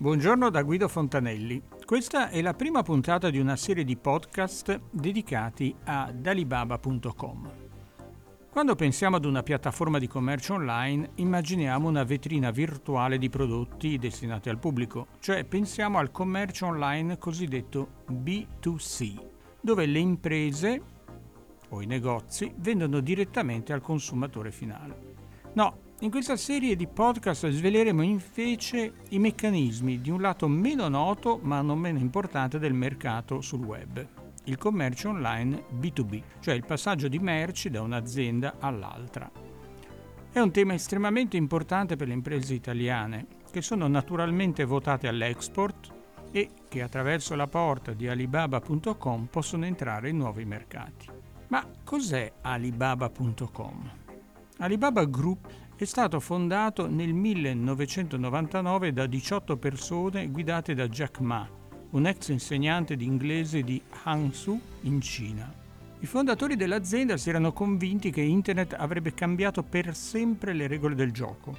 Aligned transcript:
Buongiorno 0.00 0.48
da 0.48 0.62
Guido 0.62 0.86
Fontanelli. 0.86 1.60
Questa 1.84 2.28
è 2.28 2.40
la 2.40 2.54
prima 2.54 2.84
puntata 2.84 3.30
di 3.30 3.40
una 3.40 3.56
serie 3.56 3.82
di 3.82 3.96
podcast 3.96 4.80
dedicati 4.92 5.74
ad 5.82 6.24
Alibaba.com. 6.24 7.50
Quando 8.48 8.76
pensiamo 8.76 9.16
ad 9.16 9.24
una 9.24 9.42
piattaforma 9.42 9.98
di 9.98 10.06
commercio 10.06 10.54
online, 10.54 11.10
immaginiamo 11.16 11.88
una 11.88 12.04
vetrina 12.04 12.52
virtuale 12.52 13.18
di 13.18 13.28
prodotti 13.28 13.98
destinati 13.98 14.48
al 14.48 14.60
pubblico, 14.60 15.08
cioè 15.18 15.42
pensiamo 15.42 15.98
al 15.98 16.12
commercio 16.12 16.66
online 16.66 17.18
cosiddetto 17.18 18.04
B2C, 18.08 19.20
dove 19.60 19.84
le 19.84 19.98
imprese 19.98 20.82
o 21.70 21.82
i 21.82 21.86
negozi 21.86 22.54
vendono 22.58 23.00
direttamente 23.00 23.72
al 23.72 23.80
consumatore 23.80 24.52
finale. 24.52 25.16
No, 25.54 25.86
in 26.00 26.10
questa 26.10 26.36
serie 26.36 26.76
di 26.76 26.86
podcast 26.86 27.48
sveleremo 27.48 28.02
invece 28.02 28.92
i 29.08 29.18
meccanismi 29.18 30.00
di 30.00 30.10
un 30.10 30.20
lato 30.20 30.46
meno 30.46 30.86
noto 30.86 31.40
ma 31.42 31.60
non 31.60 31.80
meno 31.80 31.98
importante 31.98 32.60
del 32.60 32.72
mercato 32.72 33.40
sul 33.40 33.64
web, 33.64 34.06
il 34.44 34.56
commercio 34.56 35.08
online 35.08 35.64
B2B, 35.76 36.22
cioè 36.38 36.54
il 36.54 36.64
passaggio 36.64 37.08
di 37.08 37.18
merci 37.18 37.68
da 37.68 37.82
un'azienda 37.82 38.58
all'altra. 38.60 39.28
È 40.30 40.38
un 40.38 40.52
tema 40.52 40.74
estremamente 40.74 41.36
importante 41.36 41.96
per 41.96 42.06
le 42.06 42.14
imprese 42.14 42.54
italiane, 42.54 43.26
che 43.50 43.60
sono 43.60 43.88
naturalmente 43.88 44.64
votate 44.64 45.08
all'export 45.08 45.92
e 46.30 46.50
che 46.68 46.80
attraverso 46.80 47.34
la 47.34 47.48
porta 47.48 47.92
di 47.92 48.06
alibaba.com 48.06 49.26
possono 49.26 49.66
entrare 49.66 50.10
in 50.10 50.18
nuovi 50.18 50.44
mercati. 50.44 51.06
Ma 51.48 51.66
cos'è 51.82 52.34
alibaba.com? 52.42 53.90
Alibaba 54.58 55.04
Group 55.04 55.66
è 55.84 55.86
stato 55.86 56.18
fondato 56.18 56.88
nel 56.88 57.12
1999 57.12 58.92
da 58.92 59.06
18 59.06 59.56
persone 59.58 60.26
guidate 60.26 60.74
da 60.74 60.88
Jack 60.88 61.20
Ma, 61.20 61.48
un 61.90 62.04
ex 62.04 62.30
insegnante 62.30 62.96
di 62.96 63.04
inglese 63.04 63.62
di 63.62 63.80
Hangzhou 64.02 64.60
in 64.82 65.00
Cina. 65.00 65.54
I 66.00 66.06
fondatori 66.06 66.56
dell'azienda 66.56 67.16
si 67.16 67.28
erano 67.28 67.52
convinti 67.52 68.10
che 68.10 68.22
Internet 68.22 68.72
avrebbe 68.72 69.14
cambiato 69.14 69.62
per 69.62 69.94
sempre 69.94 70.52
le 70.52 70.66
regole 70.66 70.96
del 70.96 71.12
gioco 71.12 71.56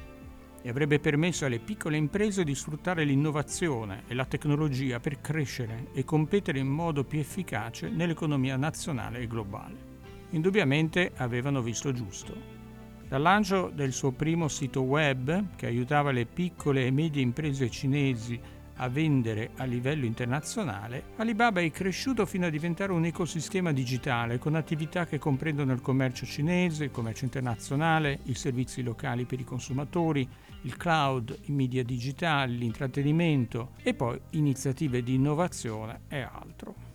e 0.62 0.68
avrebbe 0.68 1.00
permesso 1.00 1.46
alle 1.46 1.60
piccole 1.60 1.96
imprese 1.96 2.44
di 2.44 2.56
sfruttare 2.56 3.06
l'innovazione 3.06 4.04
e 4.06 4.16
la 4.16 4.26
tecnologia 4.26 5.00
per 5.00 5.22
crescere 5.22 5.92
e 5.94 6.04
competere 6.04 6.60
in 6.60 6.68
modo 6.68 7.06
più 7.06 7.20
efficace 7.20 7.88
nell'economia 7.88 8.58
nazionale 8.58 9.20
e 9.20 9.28
globale. 9.28 9.88
Indubbiamente 10.32 11.14
avevano 11.16 11.62
visto 11.62 11.94
giusto. 11.94 12.59
Dal 13.10 13.24
lancio 13.24 13.72
del 13.74 13.92
suo 13.92 14.12
primo 14.12 14.48
sito 14.48 14.84
web, 14.84 15.56
che 15.56 15.66
aiutava 15.66 16.12
le 16.12 16.28
piccole 16.28 16.86
e 16.86 16.92
medie 16.92 17.24
imprese 17.24 17.68
cinesi 17.68 18.40
a 18.76 18.88
vendere 18.88 19.50
a 19.56 19.64
livello 19.64 20.06
internazionale, 20.06 21.06
Alibaba 21.16 21.60
è 21.60 21.72
cresciuto 21.72 22.28
fino 22.28 22.46
a 22.46 22.52
diventare 22.52 22.92
un 22.92 23.06
ecosistema 23.06 23.74
digitale 23.74 24.38
con 24.38 24.54
attività 24.54 25.08
che 25.08 25.18
comprendono 25.18 25.74
il 25.74 25.82
commercio 25.82 26.28
cinese, 26.28 26.84
il 26.84 26.92
commercio 26.92 27.26
internazionale, 27.26 28.20
i 28.26 28.36
servizi 28.36 28.84
locali 28.84 29.26
per 29.26 29.40
i 29.40 29.44
consumatori, 29.44 30.30
il 30.62 30.78
cloud, 30.78 31.36
i 31.46 31.52
media 31.52 31.84
digitali, 31.84 32.60
l'intrattenimento 32.60 33.72
e 33.82 33.96
poi 33.96 34.22
iniziative 34.34 35.02
di 35.02 35.16
innovazione 35.16 36.02
e 36.10 36.22
altro 36.22 36.89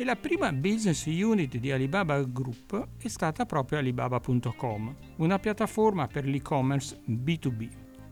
e 0.00 0.04
la 0.04 0.14
prima 0.14 0.52
business 0.52 1.06
unit 1.06 1.56
di 1.56 1.72
Alibaba 1.72 2.22
Group 2.22 2.90
è 3.02 3.08
stata 3.08 3.44
proprio 3.46 3.80
alibaba.com, 3.80 4.94
una 5.16 5.40
piattaforma 5.40 6.06
per 6.06 6.24
l'e-commerce 6.24 7.00
B2B. 7.04 7.68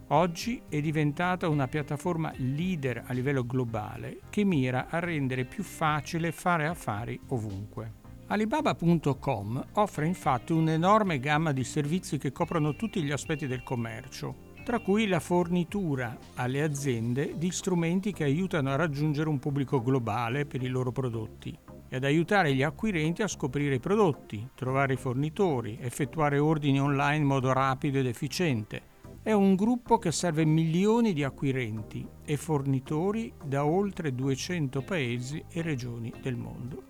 Oggi 0.09 0.61
è 0.69 0.81
diventata 0.81 1.49
una 1.49 1.69
piattaforma 1.69 2.33
leader 2.39 3.05
a 3.07 3.13
livello 3.13 3.47
globale 3.47 4.19
che 4.31 4.43
mira 4.43 4.89
a 4.89 4.99
rendere 4.99 5.45
più 5.45 5.63
facile 5.63 6.33
fare 6.33 6.67
affari 6.67 7.21
ovunque. 7.29 7.93
Alibaba.com 8.27 9.67
offre 9.75 10.09
infatti 10.09 10.53
un'enorme 10.53 11.21
gamma 11.21 11.53
di 11.53 11.63
servizi 11.63 12.19
che 12.19 12.33
coprono 12.33 12.75
tutti 12.75 13.01
gli 13.01 13.13
aspetti 13.13 13.47
del 13.47 13.63
commercio, 13.63 14.55
tra 14.65 14.81
cui 14.81 15.07
la 15.07 15.21
fornitura 15.21 16.19
alle 16.35 16.63
aziende 16.65 17.39
di 17.39 17.53
strumenti 17.53 18.13
che 18.13 18.25
aiutano 18.25 18.71
a 18.71 18.77
raggiungere 18.77 19.29
un 19.29 19.39
pubblico 19.39 19.81
globale 19.81 20.47
per 20.47 20.65
i 20.65 20.67
loro 20.67 20.91
prodotti, 20.91 21.57
ad 21.97 22.05
aiutare 22.05 22.55
gli 22.55 22.63
acquirenti 22.63 23.23
a 23.23 23.29
scoprire 23.29 23.75
i 23.75 23.81
prodotti, 23.81 24.49
trovare 24.55 24.95
i 24.95 24.97
fornitori, 24.97 25.79
effettuare 25.81 26.39
ordini 26.39 26.81
online 26.81 27.17
in 27.17 27.25
modo 27.25 27.53
rapido 27.53 27.99
ed 27.99 28.07
efficiente. 28.07 28.95
È 29.23 29.33
un 29.33 29.55
gruppo 29.55 29.99
che 29.99 30.13
serve 30.13 30.45
milioni 30.45 31.13
di 31.13 31.25
acquirenti 31.25 32.07
e 32.25 32.37
fornitori 32.37 33.33
da 33.45 33.65
oltre 33.65 34.15
200 34.15 34.83
paesi 34.83 35.45
e 35.51 35.63
regioni 35.63 36.13
del 36.23 36.37
mondo. 36.37 36.85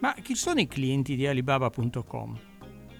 Ma 0.00 0.14
chi 0.14 0.34
sono 0.34 0.60
i 0.60 0.66
clienti 0.66 1.16
di 1.16 1.26
Alibaba.com? 1.26 2.38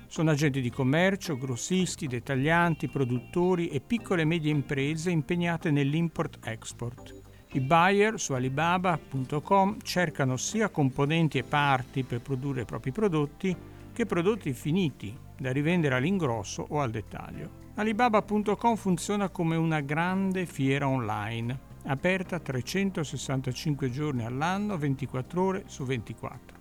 Sono 0.07 0.31
agenti 0.31 0.61
di 0.61 0.71
commercio, 0.71 1.39
grossisti, 1.39 2.07
dettaglianti, 2.07 2.89
produttori 2.89 3.69
e 3.69 3.81
piccole 3.81 4.23
e 4.23 4.27
medie 4.27 4.51
imprese 4.51 5.11
impegnate 5.11 5.71
nell'import-export 5.71 7.31
i 7.55 7.61
buyer 7.61 8.19
su 8.19 8.33
alibaba.com 8.33 9.77
cercano 9.83 10.39
sia 10.39 10.71
componenti 10.71 11.37
e 11.37 11.43
parti 11.43 12.03
per 12.03 12.23
produrre 12.23 12.63
i 12.63 12.65
propri 12.65 12.93
prodotti 12.93 13.55
che 13.93 14.07
prodotti 14.07 14.55
finiti 14.55 15.15
da 15.37 15.53
rivendere 15.53 15.97
all'ingrosso 15.97 16.65
o 16.71 16.81
al 16.81 16.91
dettaglio. 16.91 17.61
Alibaba.com 17.75 18.77
funziona 18.77 19.29
come 19.29 19.57
una 19.57 19.81
grande 19.81 20.47
fiera 20.47 20.89
online, 20.89 21.59
aperta 21.85 22.39
365 22.39 23.91
giorni 23.91 24.25
all'anno, 24.25 24.79
24 24.79 25.43
ore 25.43 25.65
su 25.67 25.85
24. 25.85 26.57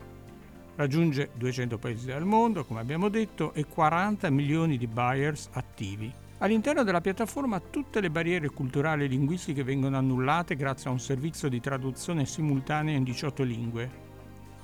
Raggiunge 0.76 1.30
200 1.36 1.78
paesi 1.78 2.12
al 2.12 2.26
mondo, 2.26 2.66
come 2.66 2.82
abbiamo 2.82 3.08
detto, 3.08 3.54
e 3.54 3.66
40 3.66 4.30
milioni 4.30 4.78
di 4.78 4.88
buyers 4.88 5.50
attivi. 5.54 6.21
All'interno 6.42 6.82
della 6.82 7.02
piattaforma 7.02 7.60
tutte 7.60 8.02
le 8.02 8.10
barriere 8.10 8.50
culturali 8.50 9.04
e 9.04 9.08
linguistiche 9.08 9.64
vengono 9.64 9.96
annullate 9.98 10.56
grazie 10.56 10.90
a 10.90 10.94
un 10.94 11.00
servizio 11.00 11.48
di 11.50 11.60
traduzione 11.60 12.26
simultanea 12.26 12.98
in 12.98 13.04
18 13.04 13.44
lingue, 13.44 13.92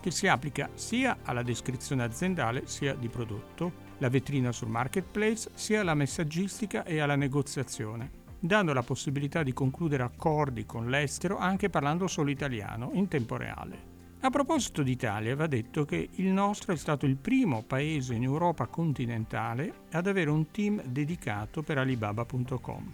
che 0.01 0.09
si 0.09 0.27
applica 0.27 0.71
sia 0.73 1.19
alla 1.21 1.43
descrizione 1.43 2.01
aziendale 2.03 2.65
sia 2.65 2.95
di 2.95 3.09
prodotto, 3.09 3.85
la 3.99 4.09
vetrina 4.09 4.51
sul 4.51 4.69
marketplace, 4.69 5.51
sia 5.53 5.81
alla 5.81 5.93
messaggistica 5.93 6.83
e 6.83 6.99
alla 6.99 7.15
negoziazione, 7.15 8.09
dando 8.39 8.73
la 8.73 8.81
possibilità 8.81 9.44
di 9.44 9.53
concludere 9.53 10.01
accordi 10.01 10.65
con 10.65 10.89
l'estero 10.89 11.38
anche 11.38 11.69
parlando 11.69 12.07
solo 12.07 12.31
italiano 12.31 12.89
in 12.94 13.07
tempo 13.07 13.38
reale. 13.38 13.96
A 14.22 14.31
proposito 14.31 14.81
d'Italia, 14.81 15.35
va 15.35 15.45
detto 15.45 15.85
che 15.85 16.09
il 16.16 16.28
nostro 16.28 16.73
è 16.73 16.75
stato 16.75 17.05
il 17.05 17.17
primo 17.17 17.61
paese 17.61 18.16
in 18.16 18.23
Europa 18.23 18.66
continentale 18.66 19.85
ad 19.91 20.07
avere 20.07 20.31
un 20.31 20.50
team 20.50 20.81
dedicato 20.83 21.61
per 21.61 21.78
Alibaba.com. 21.78 22.91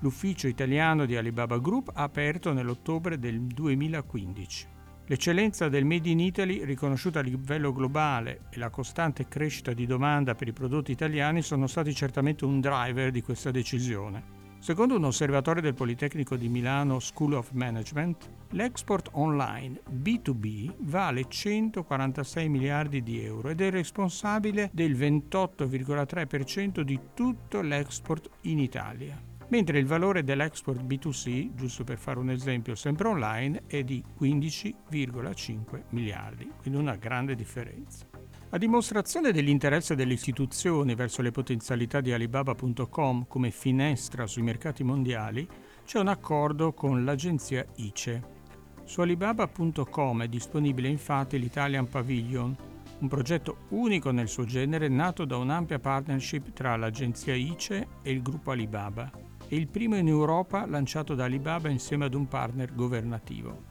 L'ufficio 0.00 0.48
italiano 0.48 1.06
di 1.06 1.16
Alibaba 1.16 1.58
Group 1.58 1.92
ha 1.94 2.02
aperto 2.02 2.52
nell'ottobre 2.52 3.20
del 3.20 3.40
2015. 3.40 4.66
L'eccellenza 5.06 5.68
del 5.68 5.84
Made 5.84 6.10
in 6.10 6.20
Italy, 6.20 6.64
riconosciuta 6.64 7.20
a 7.20 7.22
livello 7.22 7.72
globale, 7.72 8.40
e 8.50 8.58
la 8.58 8.68
costante 8.68 9.28
crescita 9.28 9.72
di 9.72 9.86
domanda 9.86 10.34
per 10.34 10.48
i 10.48 10.52
prodotti 10.52 10.90
italiani 10.90 11.40
sono 11.40 11.68
stati 11.68 11.94
certamente 11.94 12.44
un 12.44 12.60
driver 12.60 13.12
di 13.12 13.22
questa 13.22 13.52
decisione. 13.52 14.37
Secondo 14.60 14.96
un 14.96 15.04
osservatorio 15.04 15.62
del 15.62 15.74
Politecnico 15.74 16.34
di 16.36 16.48
Milano 16.48 16.98
School 16.98 17.34
of 17.34 17.52
Management, 17.52 18.28
l'export 18.50 19.08
online 19.12 19.80
B2B 19.88 20.74
vale 20.80 21.26
146 21.28 22.48
miliardi 22.48 23.02
di 23.02 23.22
euro 23.22 23.50
ed 23.50 23.60
è 23.60 23.70
responsabile 23.70 24.68
del 24.72 24.96
28,3% 24.96 26.80
di 26.80 26.98
tutto 27.14 27.60
l'export 27.60 28.28
in 28.42 28.58
Italia, 28.58 29.18
mentre 29.48 29.78
il 29.78 29.86
valore 29.86 30.24
dell'export 30.24 30.82
B2C, 30.82 31.54
giusto 31.54 31.84
per 31.84 31.96
fare 31.96 32.18
un 32.18 32.30
esempio 32.30 32.74
sempre 32.74 33.08
online, 33.08 33.62
è 33.68 33.84
di 33.84 34.02
15,5 34.20 35.82
miliardi, 35.90 36.50
quindi 36.60 36.80
una 36.80 36.96
grande 36.96 37.36
differenza. 37.36 38.27
A 38.50 38.56
dimostrazione 38.56 39.30
dell'interesse 39.30 39.94
delle 39.94 40.14
istituzioni 40.14 40.94
verso 40.94 41.20
le 41.20 41.30
potenzialità 41.30 42.00
di 42.00 42.12
Alibaba.com 42.12 43.26
come 43.28 43.50
finestra 43.50 44.26
sui 44.26 44.40
mercati 44.40 44.82
mondiali, 44.82 45.46
c'è 45.84 45.98
un 45.98 46.08
accordo 46.08 46.72
con 46.72 47.04
l'agenzia 47.04 47.62
ICE. 47.76 48.36
Su 48.84 49.02
Alibaba.com 49.02 50.22
è 50.22 50.28
disponibile 50.28 50.88
infatti 50.88 51.38
l'Italian 51.38 51.88
Pavilion, 51.88 52.56
un 53.00 53.08
progetto 53.08 53.66
unico 53.68 54.12
nel 54.12 54.28
suo 54.28 54.46
genere 54.46 54.88
nato 54.88 55.26
da 55.26 55.36
un'ampia 55.36 55.78
partnership 55.78 56.54
tra 56.54 56.74
l'agenzia 56.76 57.34
ICE 57.34 57.86
e 58.00 58.10
il 58.10 58.22
gruppo 58.22 58.52
Alibaba, 58.52 59.10
e 59.46 59.56
il 59.56 59.68
primo 59.68 59.96
in 59.96 60.08
Europa 60.08 60.64
lanciato 60.64 61.14
da 61.14 61.24
Alibaba 61.24 61.68
insieme 61.68 62.06
ad 62.06 62.14
un 62.14 62.26
partner 62.26 62.74
governativo. 62.74 63.64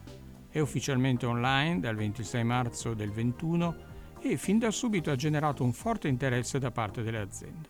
È 0.48 0.60
ufficialmente 0.60 1.26
online 1.26 1.80
dal 1.80 1.96
26 1.96 2.44
marzo 2.44 2.94
del 2.94 3.10
2021 3.10 3.87
e 4.20 4.36
fin 4.36 4.58
da 4.58 4.70
subito 4.70 5.10
ha 5.10 5.16
generato 5.16 5.64
un 5.64 5.72
forte 5.72 6.08
interesse 6.08 6.58
da 6.58 6.70
parte 6.70 7.02
delle 7.02 7.18
aziende. 7.18 7.68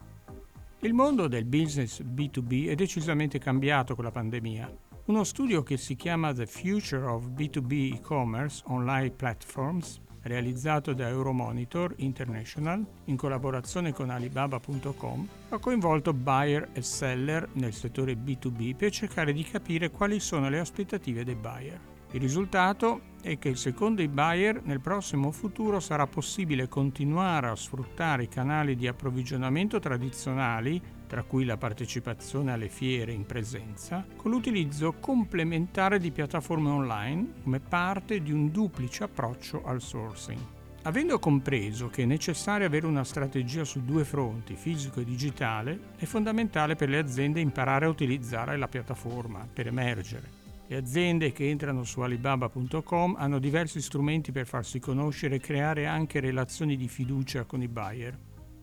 Il 0.80 0.94
mondo 0.94 1.26
del 1.26 1.44
business 1.44 2.00
B2B 2.02 2.68
è 2.68 2.74
decisamente 2.74 3.38
cambiato 3.38 3.94
con 3.94 4.04
la 4.04 4.12
pandemia. 4.12 4.72
Uno 5.06 5.24
studio 5.24 5.62
che 5.62 5.76
si 5.76 5.96
chiama 5.96 6.32
The 6.32 6.46
Future 6.46 7.04
of 7.04 7.26
B2B 7.30 7.94
E-Commerce 7.94 8.62
Online 8.66 9.10
Platforms, 9.10 10.00
realizzato 10.22 10.92
da 10.92 11.08
Euromonitor 11.08 11.94
International 11.96 12.84
in 13.06 13.16
collaborazione 13.16 13.92
con 13.92 14.10
Alibaba.com, 14.10 15.28
ha 15.48 15.58
coinvolto 15.58 16.12
buyer 16.12 16.68
e 16.72 16.82
seller 16.82 17.48
nel 17.54 17.72
settore 17.72 18.14
B2B 18.14 18.76
per 18.76 18.92
cercare 18.92 19.32
di 19.32 19.42
capire 19.42 19.90
quali 19.90 20.20
sono 20.20 20.48
le 20.48 20.60
aspettative 20.60 21.24
dei 21.24 21.34
buyer. 21.34 21.80
Il 22.12 22.20
risultato 22.20 23.02
è 23.20 23.38
che 23.38 23.54
secondo 23.54 24.00
i 24.00 24.08
buyer 24.08 24.62
nel 24.64 24.80
prossimo 24.80 25.30
futuro 25.30 25.78
sarà 25.78 26.06
possibile 26.06 26.66
continuare 26.66 27.48
a 27.48 27.56
sfruttare 27.56 28.22
i 28.22 28.28
canali 28.28 28.76
di 28.76 28.86
approvvigionamento 28.86 29.78
tradizionali 29.78 30.80
tra 31.06 31.22
cui 31.22 31.44
la 31.44 31.56
partecipazione 31.56 32.52
alle 32.52 32.68
fiere 32.68 33.12
in 33.12 33.26
presenza, 33.26 34.06
con 34.16 34.30
l'utilizzo 34.30 34.94
complementare 35.00 35.98
di 35.98 36.10
piattaforme 36.10 36.70
online 36.70 37.32
come 37.42 37.60
parte 37.60 38.22
di 38.22 38.32
un 38.32 38.50
duplice 38.50 39.04
approccio 39.04 39.62
al 39.64 39.82
sourcing. 39.82 40.40
Avendo 40.82 41.18
compreso 41.18 41.88
che 41.88 42.04
è 42.04 42.06
necessario 42.06 42.66
avere 42.66 42.86
una 42.86 43.04
strategia 43.04 43.64
su 43.64 43.84
due 43.84 44.04
fronti, 44.04 44.54
fisico 44.54 45.00
e 45.00 45.04
digitale, 45.04 45.78
è 45.96 46.04
fondamentale 46.04 46.76
per 46.76 46.88
le 46.88 46.98
aziende 46.98 47.40
imparare 47.40 47.84
a 47.84 47.90
utilizzare 47.90 48.56
la 48.56 48.68
piattaforma 48.68 49.46
per 49.52 49.66
emergere. 49.66 50.47
Le 50.70 50.76
aziende 50.76 51.32
che 51.32 51.48
entrano 51.48 51.82
su 51.82 52.00
alibaba.com 52.00 53.16
hanno 53.18 53.38
diversi 53.38 53.80
strumenti 53.80 54.32
per 54.32 54.46
farsi 54.46 54.78
conoscere 54.78 55.36
e 55.36 55.40
creare 55.40 55.86
anche 55.86 56.20
relazioni 56.20 56.76
di 56.76 56.88
fiducia 56.88 57.44
con 57.44 57.62
i 57.62 57.68
buyer. 57.68 58.18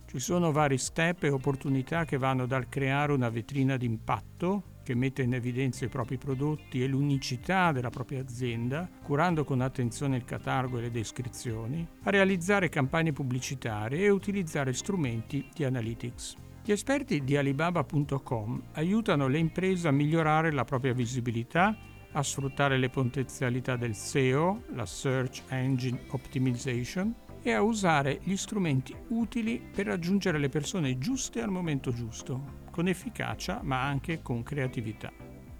Ci 0.05 0.19
sono 0.19 0.51
vari 0.51 0.77
step 0.77 1.23
e 1.23 1.29
opportunità 1.29 2.05
che 2.05 2.19
vanno 2.19 2.45
dal 2.45 2.69
creare 2.69 3.11
una 3.11 3.29
vetrina 3.29 3.75
d'impatto 3.75 4.73
che 4.83 4.93
mette 4.93 5.23
in 5.23 5.33
evidenza 5.33 5.83
i 5.83 5.89
propri 5.89 6.19
prodotti 6.19 6.83
e 6.83 6.87
l'unicità 6.87 7.71
della 7.71 7.89
propria 7.89 8.21
azienda, 8.21 8.87
curando 9.01 9.43
con 9.43 9.61
attenzione 9.61 10.15
il 10.15 10.25
catalogo 10.25 10.77
e 10.77 10.81
le 10.81 10.91
descrizioni, 10.91 11.87
a 12.03 12.11
realizzare 12.11 12.69
campagne 12.69 13.13
pubblicitarie 13.13 14.03
e 14.03 14.09
utilizzare 14.09 14.73
strumenti 14.73 15.49
di 15.51 15.63
analytics. 15.63 16.35
Gli 16.63 16.71
esperti 16.71 17.23
di 17.23 17.35
Alibaba.com 17.35 18.61
aiutano 18.73 19.27
le 19.27 19.39
imprese 19.39 19.87
a 19.87 19.91
migliorare 19.91 20.51
la 20.51 20.65
propria 20.65 20.93
visibilità, 20.93 21.75
a 22.15 22.23
sfruttare 22.23 22.77
le 22.77 22.89
potenzialità 22.89 23.75
del 23.75 23.93
SEO, 23.93 24.63
la 24.73 24.85
Search 24.85 25.43
Engine 25.49 25.99
Optimization, 26.09 27.13
e 27.41 27.51
a 27.51 27.61
usare 27.61 28.21
gli 28.23 28.35
strumenti 28.35 28.95
utili 29.09 29.61
per 29.71 29.85
raggiungere 29.85 30.39
le 30.39 30.49
persone 30.49 30.97
giuste 30.97 31.41
al 31.41 31.51
momento 31.51 31.91
giusto, 31.91 32.63
con 32.71 32.87
efficacia 32.87 33.59
ma 33.61 33.83
anche 33.83 34.21
con 34.21 34.41
creatività. 34.43 35.11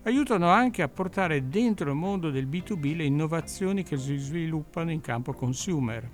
Aiutano 0.04 0.50
anche 0.50 0.82
a 0.82 0.88
portare 0.88 1.48
dentro 1.48 1.90
il 1.90 1.96
mondo 1.96 2.32
del 2.32 2.48
B2B 2.48 2.96
le 2.96 3.04
innovazioni 3.04 3.84
che 3.84 3.98
si 3.98 4.18
sviluppano 4.18 4.92
in 4.92 5.02
campo 5.02 5.34
consumer. 5.34 6.10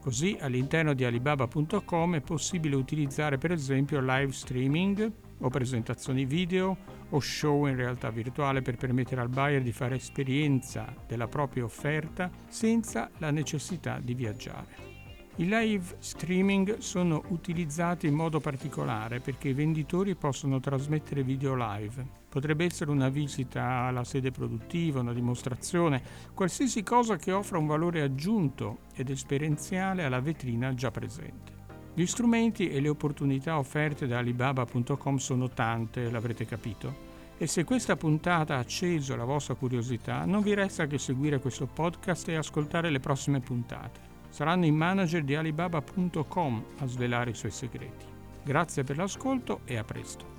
Così 0.00 0.36
all'interno 0.40 0.94
di 0.94 1.04
alibaba.com 1.04 2.16
è 2.16 2.20
possibile 2.20 2.76
utilizzare 2.76 3.38
per 3.38 3.52
esempio 3.52 4.00
live 4.00 4.32
streaming 4.32 5.12
o 5.38 5.48
presentazioni 5.48 6.24
video 6.24 6.76
o 7.10 7.20
show 7.20 7.66
in 7.66 7.76
realtà 7.76 8.10
virtuale 8.10 8.62
per 8.62 8.76
permettere 8.76 9.20
al 9.20 9.28
buyer 9.28 9.62
di 9.62 9.72
fare 9.72 9.96
esperienza 9.96 10.94
della 11.06 11.28
propria 11.28 11.64
offerta 11.64 12.30
senza 12.48 13.10
la 13.18 13.30
necessità 13.30 13.98
di 14.02 14.14
viaggiare. 14.14 14.90
I 15.36 15.48
live 15.48 15.96
streaming 15.98 16.76
sono 16.78 17.22
utilizzati 17.28 18.06
in 18.06 18.12
modo 18.12 18.38
particolare 18.38 19.20
perché 19.20 19.48
i 19.48 19.54
venditori 19.54 20.14
possono 20.14 20.60
trasmettere 20.60 21.22
video 21.22 21.54
live. 21.54 22.06
Potrebbe 22.28 22.66
essere 22.66 22.90
una 22.90 23.08
visita 23.08 23.84
alla 23.84 24.04
sede 24.04 24.30
produttiva, 24.30 25.00
una 25.00 25.14
dimostrazione, 25.14 26.02
qualsiasi 26.34 26.82
cosa 26.82 27.16
che 27.16 27.32
offra 27.32 27.56
un 27.56 27.66
valore 27.66 28.02
aggiunto 28.02 28.80
ed 28.94 29.08
esperienziale 29.08 30.04
alla 30.04 30.20
vetrina 30.20 30.74
già 30.74 30.90
presente. 30.90 31.61
Gli 31.94 32.06
strumenti 32.06 32.70
e 32.70 32.80
le 32.80 32.88
opportunità 32.88 33.58
offerte 33.58 34.06
da 34.06 34.18
Alibaba.com 34.18 35.16
sono 35.16 35.50
tante, 35.50 36.10
l'avrete 36.10 36.46
capito. 36.46 37.10
E 37.36 37.46
se 37.46 37.64
questa 37.64 37.96
puntata 37.96 38.54
ha 38.56 38.60
acceso 38.60 39.14
la 39.14 39.24
vostra 39.24 39.54
curiosità, 39.54 40.24
non 40.24 40.42
vi 40.42 40.54
resta 40.54 40.86
che 40.86 40.96
seguire 40.96 41.38
questo 41.38 41.66
podcast 41.66 42.28
e 42.28 42.36
ascoltare 42.36 42.88
le 42.88 43.00
prossime 43.00 43.40
puntate. 43.40 44.00
Saranno 44.30 44.64
i 44.64 44.70
manager 44.70 45.22
di 45.22 45.34
Alibaba.com 45.34 46.64
a 46.78 46.86
svelare 46.86 47.30
i 47.30 47.34
suoi 47.34 47.50
segreti. 47.50 48.06
Grazie 48.42 48.84
per 48.84 48.96
l'ascolto 48.96 49.60
e 49.64 49.76
a 49.76 49.84
presto. 49.84 50.31